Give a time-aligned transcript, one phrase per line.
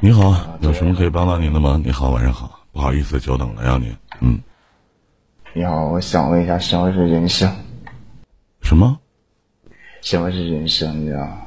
[0.00, 1.80] 你好，有什么可以帮到您的吗？
[1.84, 3.96] 你好，晚上好，不好意思久等了呀，您。
[4.20, 4.38] 嗯，
[5.54, 7.50] 你好，我想问一下，什么是人生？
[8.62, 8.98] 什么？
[10.02, 11.00] 什么是人生？
[11.00, 11.42] 你知道吗？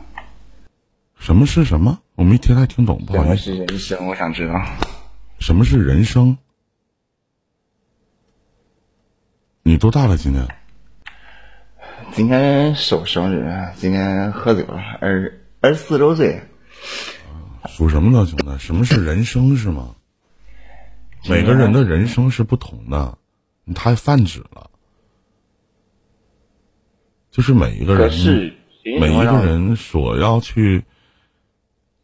[1.17, 1.99] 什么是什么？
[2.15, 3.43] 我没听太听懂，不好意思。
[3.43, 4.07] 是人生？
[4.07, 4.53] 我想知道。
[5.39, 6.37] 什么是人生？
[9.63, 10.17] 你多大了？
[10.17, 10.47] 今天？
[12.13, 13.45] 今天是我生日，
[13.75, 15.31] 今天喝酒了，二
[15.61, 16.41] 二十四周岁。
[17.79, 18.57] 属什么呢，兄弟？
[18.57, 19.95] 什么是人生是吗？
[21.29, 23.17] 每个人的人生是不同的，
[23.63, 24.69] 你太泛指了。
[27.31, 28.53] 就是每一个人，是
[28.99, 30.83] 每一个人所要去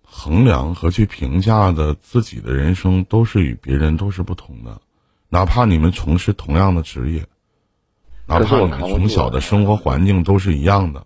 [0.01, 4.79] 衡量和去评价的自己的人生，都是与别人都是不同的。
[5.27, 7.26] 哪怕你们从事同样的职业，
[8.27, 11.05] 哪怕你们从小的生活环境都是一样的，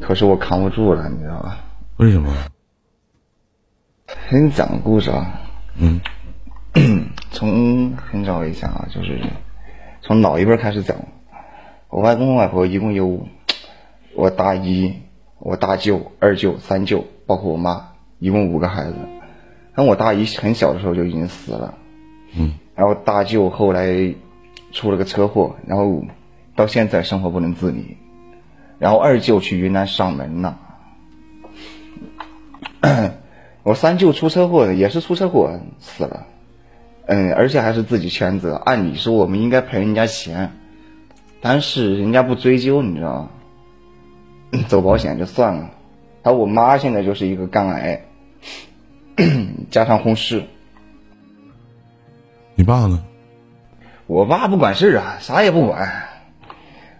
[0.00, 1.60] 可是我扛不住了，你知道吧？
[1.98, 2.34] 为什么？
[4.06, 5.40] 给你讲个故事啊，
[5.78, 6.00] 嗯，
[7.32, 9.20] 从很早以前啊，就是
[10.00, 10.96] 从老一辈儿开始讲。
[11.88, 13.26] 我外公外婆一共有
[14.14, 14.94] 我大姨、
[15.38, 18.94] 我大舅、二舅、三舅，包括我妈，一共五个孩子。
[19.74, 21.74] 那我大姨很小的时候就已经死了，
[22.36, 24.14] 嗯，然后大舅后来
[24.72, 26.04] 出了个车祸，然后
[26.54, 27.96] 到现在生活不能自理。
[28.78, 30.58] 然后二舅去云南上门了，
[33.66, 36.24] 我三舅出车祸也是出车祸死了，
[37.06, 38.54] 嗯，而且还是自己全责。
[38.54, 40.52] 按理说我们应该赔人家钱，
[41.40, 43.22] 但是人家不追究，你知道
[44.52, 44.60] 吗？
[44.68, 45.72] 走保险就算了。
[46.22, 48.02] 还有我妈现在就是一个肝癌，
[49.68, 50.44] 加上红事。
[52.54, 53.02] 你爸呢？
[54.06, 56.04] 我爸不管事啊，啥也不管。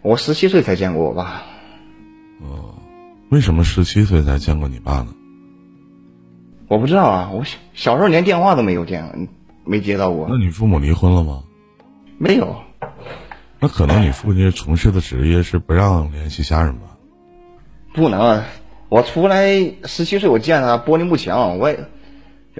[0.02, 1.44] 我十七岁才见过我爸，
[2.42, 2.74] 哦
[3.30, 5.14] 为什么十七岁才见过你爸呢？
[6.68, 9.28] 我不知道啊，我小小时候连电话都没有见，
[9.64, 11.42] 没接到过那，你父母离婚了吗？
[12.18, 12.56] 没有。
[13.60, 16.96] 那可能你父亲从事的职业是不让联系家人吧？
[17.94, 18.44] 不能啊，
[18.88, 19.48] 我出来
[19.84, 21.76] 十七岁，我见他玻璃幕墙，外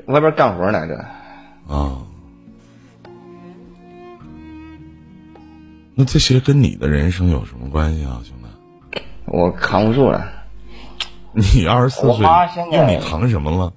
[0.07, 0.95] 外边干活来着。
[1.69, 1.99] 啊，
[5.95, 9.03] 那这些跟你的人生有什么关系啊，兄弟？
[9.27, 10.27] 我扛不住了。
[11.33, 12.27] 你二十四岁
[12.73, 13.73] 用你扛什么了？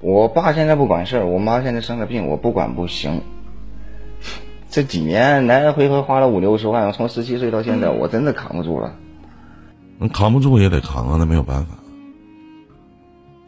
[0.00, 3.20] 我爸现在不管事儿，我妈现在生个病，我不管不行。
[4.70, 8.94] 这几年来来回回花了五六十万，从十七岁到现在，我真的扛不住了。
[9.98, 11.74] 那扛不住也得扛啊，那没有办法。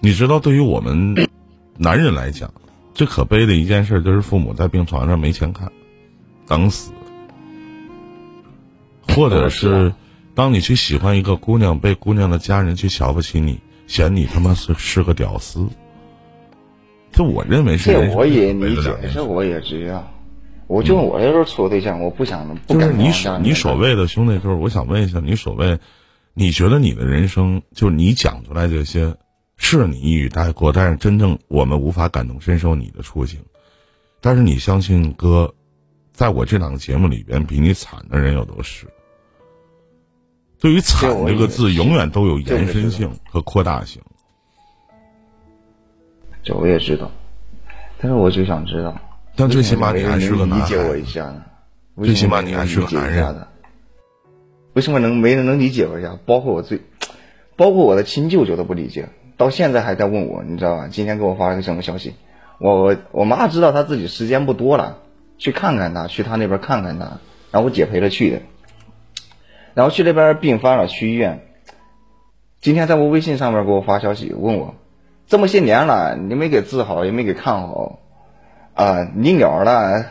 [0.00, 1.14] 你知道，对于我们
[1.78, 2.52] 男人来讲，
[2.94, 5.70] 最可悲的一件事就是父母在病床上没钱看，
[6.48, 6.90] 等死，
[9.14, 9.92] 或者是
[10.34, 15.68] 当你去喜欢一个姑娘，被姑娘的家人去瞧不起你，嫌你他妈是是个屌丝。
[17.12, 18.74] 这我认为是这我也理。
[18.82, 20.08] 解这我也知道。
[20.66, 23.10] 我就我那时候处对象，我不想不就是你
[23.42, 25.76] 你所谓的兄弟，就是我想问一下，你所谓，
[26.32, 29.16] 你觉得你的人生，就是你讲出来这些，
[29.56, 33.40] 是你一语带过，但是真正我们无法感同身受你的处境。
[34.20, 35.52] 但是你相信哥，
[36.12, 38.86] 在我这档节目里边，比你惨的人有都是。
[40.60, 44.00] 对于“惨”这个字，永远都有延伸性和扩大性。
[46.50, 47.08] 这我也知道，
[48.00, 49.00] 但是我就想知道，
[49.36, 51.44] 但最起码你还是能理解我一下呢？
[52.02, 53.46] 最起码你还是个男人的。
[54.72, 56.18] 为什么能没人能理解我一下？
[56.26, 56.80] 包括我最，
[57.56, 60.88] 包括我的亲舅舅都不理解，到现在还在问我，你知道吧？
[60.90, 62.14] 今天给我发了个什么消息？
[62.58, 64.98] 我我我妈知道她自己时间不多了，
[65.38, 67.18] 去看看她，去她那边看看她，
[67.52, 68.42] 然后我姐陪着去的，
[69.74, 71.46] 然后去那边病发了，去医院。
[72.60, 74.74] 今天在我微信上面给我发消息问我，
[75.30, 78.00] 这么些年了，你没给治好，也没给看好，
[78.74, 80.04] 啊，你鸟了，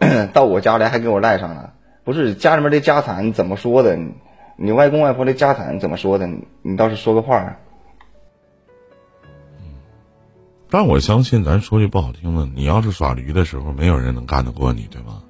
[0.32, 1.74] 到我家来还给我赖上了。
[2.04, 3.98] 不是家里面的家产怎么说的？
[4.56, 6.26] 你外公外婆的家产怎么说的？
[6.62, 7.58] 你倒是说个话。
[10.70, 15.22] 但我相信，咱说句不好听的，你要是耍驴的时候，没有人能干得过你，对吗？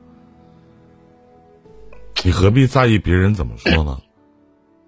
[2.24, 3.98] 你何必在意别人怎么说呢？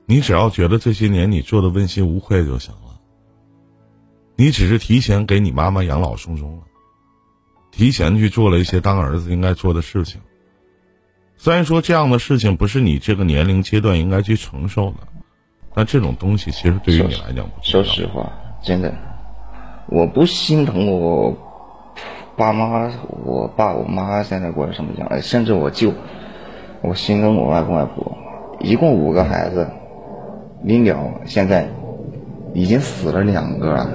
[0.06, 2.97] 你只要觉得这些年你做的问心无愧就行了。
[4.40, 6.62] 你只是提前给你妈妈养老送终了，
[7.72, 10.20] 提前去做了一些当儿子应该做的事情。
[11.36, 14.98] 虽然说这样的事情不是你这个年龄阶段应该去承受的，
[15.74, 17.50] 但这种东西其实对于你来讲。
[17.62, 18.30] 说实话，
[18.62, 18.94] 真的，
[19.88, 21.36] 我不心疼我
[22.36, 22.92] 爸妈、
[23.24, 25.92] 我爸、我妈现在过着什么样，甚至我舅，
[26.80, 28.16] 我心疼我外公外婆，
[28.60, 29.68] 一共五个孩子，
[30.62, 31.68] 临了现在
[32.54, 33.90] 已经死了两个了，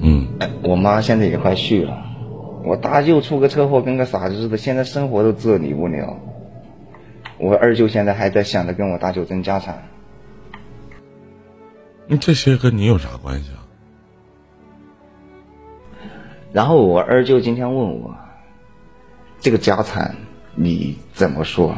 [0.00, 0.26] 嗯，
[0.62, 2.02] 我妈现在也快去了，
[2.64, 6.18] 我大舅出个车祸跟个傻子似的，现在生活都自理不了。
[7.38, 9.82] 我二舅现在还在想着跟我大舅争家产。
[12.06, 13.60] 那这些跟你有啥关系啊？
[16.52, 18.14] 然后我二舅今天问我，
[19.38, 20.16] 这个家产
[20.54, 21.74] 你怎么说？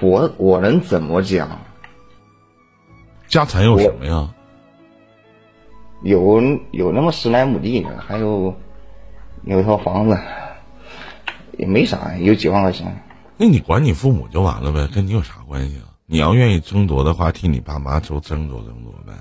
[0.00, 1.48] 我我能怎么讲？
[3.28, 4.34] 家产有什么呀？
[6.06, 8.54] 有有那么十来亩地，还有
[9.44, 10.16] 有一套房子，
[11.58, 12.86] 也没啥，有几万块钱。
[13.36, 15.90] 那你管你父母就完了呗，跟你有啥关系啊？
[16.06, 19.12] 你要愿意争夺的话，替你爸妈都争夺争夺呗。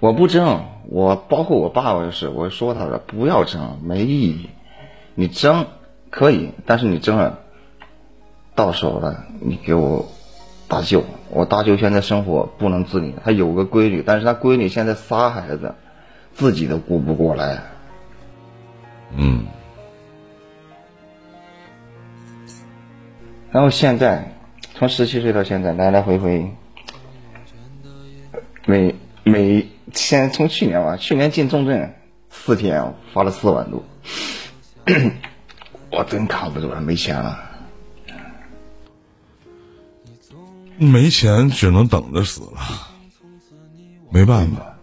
[0.00, 4.48] 我不争，我包括我爸爸也是，我说他了不要争，没意义。
[5.14, 5.66] 你争
[6.10, 7.38] 可以，但是你争了，
[8.54, 10.06] 到手了，你给我
[10.66, 11.04] 大舅。
[11.34, 15.74] 我大舅现在生活不能自理，他有个闺女，但是他闺女现在仨孩子，
[16.32, 17.60] 自己都顾不过来。
[19.16, 19.44] 嗯。
[23.50, 24.32] 然后现在，
[24.74, 26.50] 从十七岁到现在，来来回回，
[28.66, 28.94] 每
[29.24, 31.92] 每先从去年吧，去年进重症
[32.30, 33.82] 四天花了四万多，
[35.90, 37.53] 我真扛不住了，没钱了。
[40.78, 42.90] 没钱只能等着死了，
[44.10, 44.76] 没办法，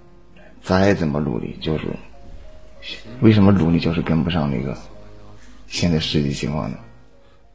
[0.64, 1.88] 再怎么努力就是，
[3.22, 4.78] 为什么努力就是跟不上那个
[5.68, 6.78] 现在实际情况呢？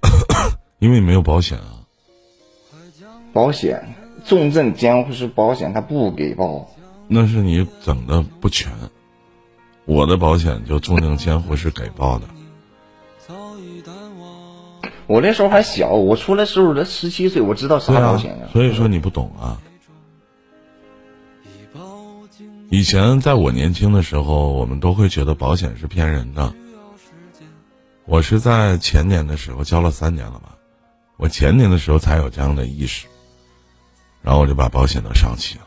[0.78, 1.80] 因为没有保险啊。
[3.32, 3.94] 保险，
[4.24, 6.70] 重症监护室保险他不给报。
[7.08, 8.72] 那是你整的不全，
[9.84, 12.26] 我的保险就重症监护室给报的。
[15.06, 18.48] 我那时候还小，我出来时候才十七岁，我知道啥保险呀。
[18.52, 19.60] 所以说你不懂啊。
[22.68, 26.52] 以前在我年轻的时候，我们都会觉得保险是骗人的。
[28.04, 30.56] 我是在前年的时候交了三年了吧，
[31.16, 33.06] 我前年的时候才有这样的意识，
[34.22, 35.64] 然后我就把保险都上齐了。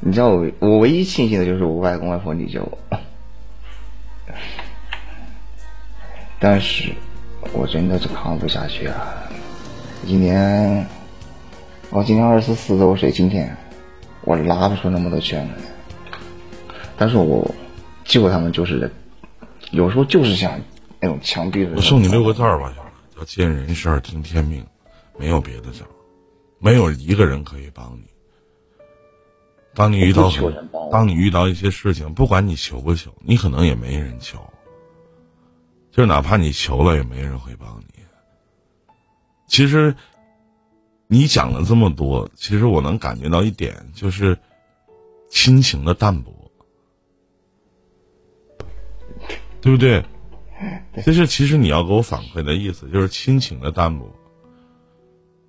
[0.00, 2.78] 你知道我，我唯一庆幸的就是我外公外婆理解我，
[6.38, 6.92] 但是。
[7.52, 9.14] 我真的是扛不下去啊。
[10.06, 10.86] 今年
[11.90, 13.56] 我今年二十四周岁，今天
[14.22, 15.54] 我拉不出那么多钱来。
[16.96, 17.54] 但是我
[18.04, 18.90] 救他们就是
[19.70, 20.60] 有时候就是想
[21.00, 21.72] 那种强逼的。
[21.76, 22.72] 我送你六个字儿吧，
[23.16, 24.64] 叫见人事儿听天命，
[25.18, 25.84] 没有别的招，
[26.58, 28.04] 没有一个人可以帮你。
[29.74, 30.30] 当你遇到
[30.90, 34.38] 当你遇到一些事情，不管你求不求，你可能也没人求。
[35.92, 38.02] 就哪怕你求了，也没人会帮你。
[39.46, 39.94] 其实，
[41.06, 44.38] 你讲了这么多，其实我能感觉到一点，就是
[45.28, 46.50] 亲情的淡薄，
[49.60, 50.02] 对不对？
[51.04, 54.10] 就是其实你要给我反馈的意思，就是亲情的淡薄。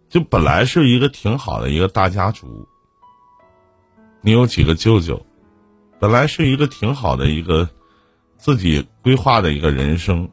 [0.10, 2.68] 就本来是一个挺好的一个大家族，
[4.20, 5.26] 你有几个舅舅，
[6.02, 7.70] 本来是一个挺好的一个。
[8.44, 10.30] 自己规划的一个人生，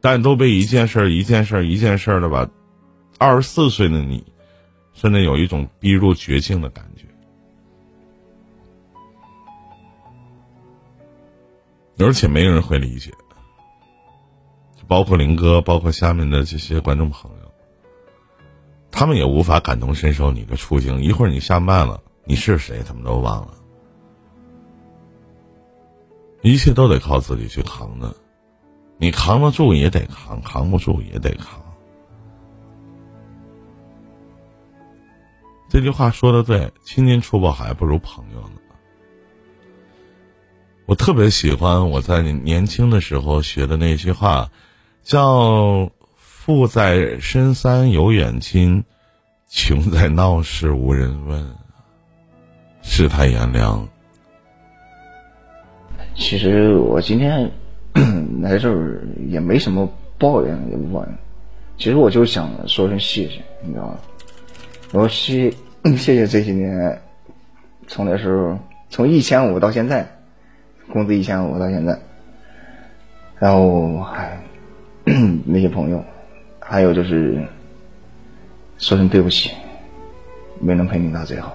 [0.00, 2.48] 但都被一件事儿、一件事儿、一件事儿的把
[3.18, 4.24] 二十四岁的你，
[4.94, 7.04] 甚至有一种逼入绝境的感觉。
[11.98, 13.10] 而且没有人会理解，
[14.86, 17.52] 包括林哥，包括下面的这些观众朋友，
[18.92, 21.02] 他们也无法感同身受你的处境。
[21.02, 23.54] 一会儿你下麦了，你是谁，他们都忘了。
[26.42, 28.14] 一切都得靠自己去扛的，
[28.98, 31.60] 你扛得住也得扛，扛不住也得扛。
[35.68, 38.60] 这句话说的对，亲近处不好还不如朋友呢。
[40.86, 44.50] 我特别喜欢我在年轻的时候学的那句话，
[45.04, 48.82] 叫“富在深山有远亲，
[49.48, 51.56] 穷在闹市无人问”。
[52.82, 53.88] 世态炎凉。
[56.20, 57.50] 其实我今天
[58.40, 61.18] 来这儿也没什么抱怨，也不抱怨。
[61.78, 63.98] 其实我就想说声谢谢，你知道吗？
[64.92, 65.50] 我谢
[65.84, 67.00] 谢谢这些年，
[67.88, 68.56] 从那时候
[68.90, 70.06] 从一千五到现在，
[70.92, 71.98] 工资一千五到现在，
[73.38, 74.38] 然后还
[75.46, 76.04] 那些朋友，
[76.60, 77.42] 还有就是
[78.76, 79.50] 说声对不起，
[80.60, 81.50] 没能陪你到最后，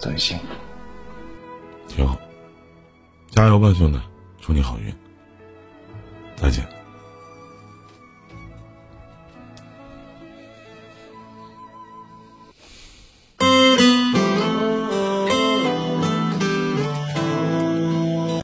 [0.00, 0.44] 真幸福，
[1.86, 2.18] 挺好。
[3.30, 4.00] 加油吧，兄弟！
[4.40, 4.94] 祝你好运。
[6.36, 6.66] 再见。